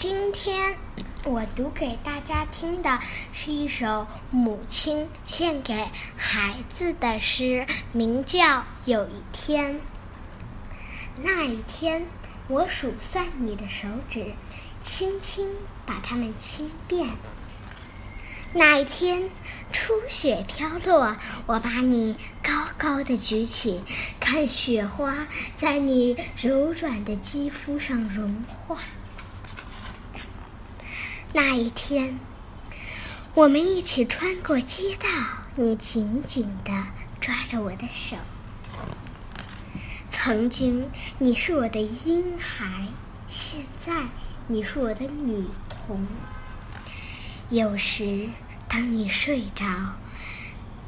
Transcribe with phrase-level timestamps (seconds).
[0.00, 0.78] 今天
[1.24, 3.00] 我读给大家听的
[3.34, 5.74] 是一首母亲献给
[6.16, 9.74] 孩子的诗，名叫《有一天》。
[11.22, 12.06] 那一天，
[12.48, 14.32] 我数算你的手指，
[14.80, 15.46] 轻轻
[15.84, 17.10] 把它们轻遍。
[18.54, 19.28] 那一天，
[19.70, 21.14] 初雪飘落，
[21.44, 23.82] 我把你高高的举起，
[24.18, 25.26] 看雪花
[25.58, 28.78] 在你柔软的肌肤上融化。
[31.32, 32.18] 那一天，
[33.34, 35.08] 我们一起穿过街道，
[35.54, 36.72] 你紧紧地
[37.20, 38.16] 抓着我的手。
[40.10, 42.88] 曾经你是我的婴孩，
[43.28, 44.08] 现在
[44.48, 46.04] 你是我的女童。
[47.48, 48.28] 有时
[48.68, 49.64] 当你睡着，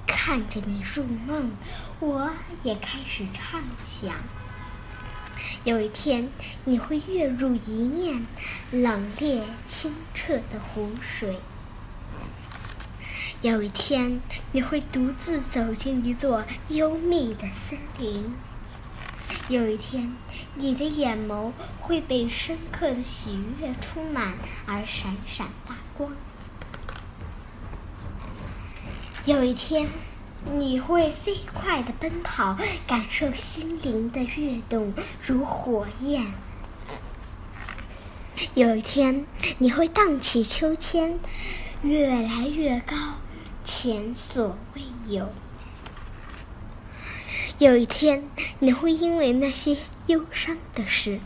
[0.08, 1.52] 看着你入梦，
[2.00, 2.32] 我
[2.64, 4.12] 也开始畅想。
[5.64, 6.28] 有一天，
[6.64, 8.26] 你会跃入一面
[8.70, 11.34] 冷冽清澈的湖水；
[13.40, 14.20] 有一天，
[14.52, 18.24] 你会独自走进一座幽密的森林；
[19.48, 20.14] 有一天，
[20.56, 24.34] 你的眼眸会被深刻的喜悦充满
[24.66, 26.10] 而闪闪发光；
[29.24, 29.88] 有一天，
[30.50, 34.92] 你会飞快地奔跑，感受心灵的跃动，
[35.24, 36.34] 如火焰。
[38.54, 39.24] 有一天，
[39.58, 41.18] 你会荡起秋千，
[41.82, 42.96] 越来越高，
[43.64, 45.32] 前所未有。
[47.58, 49.76] 有一天，你会因为那些
[50.06, 51.20] 忧伤的事，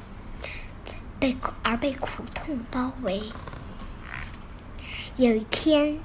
[1.18, 3.22] 被苦而被苦痛包围。
[5.16, 5.98] 有一天。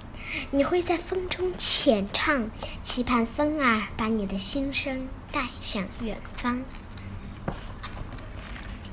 [0.51, 2.49] 你会在风中浅唱，
[2.81, 6.61] 期盼风儿把你的心声带向远方。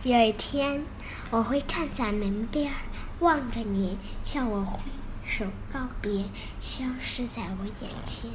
[0.02, 0.84] 有一天，
[1.30, 2.72] 我会站在门边，
[3.20, 4.80] 望着你向我挥
[5.24, 6.24] 手告别，
[6.60, 8.30] 消失在我眼前。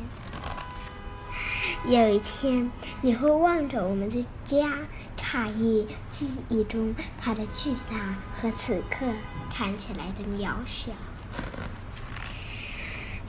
[1.85, 2.71] 有一天，
[3.01, 4.71] 你会望着我们的家，
[5.17, 9.07] 诧异记忆中它的巨大和此刻
[9.49, 10.91] 看起来的渺小。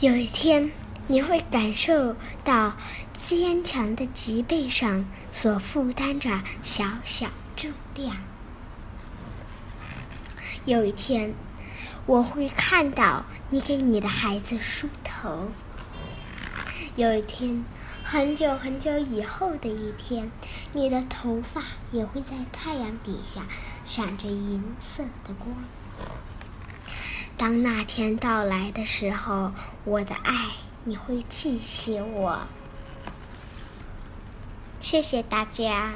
[0.00, 0.72] 有一天，
[1.06, 2.74] 你会感受到
[3.12, 8.16] 坚强的脊背上所负担着小小重量。
[10.64, 11.32] 有一天，
[12.06, 15.50] 我会看到你给你的孩子梳头。
[16.96, 17.64] 有一天，
[18.02, 20.28] 很久很久以后的一天，
[20.72, 21.62] 你的头发
[21.92, 23.42] 也会在太阳底下
[23.86, 25.54] 闪着银色的光。
[27.36, 29.52] 当那天到来的时候，
[29.84, 30.34] 我的爱，
[30.84, 32.40] 你会记起我。
[34.80, 35.94] 谢谢大家。